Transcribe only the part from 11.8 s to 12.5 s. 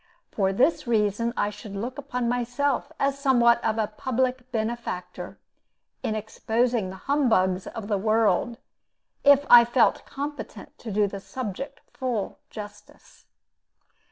full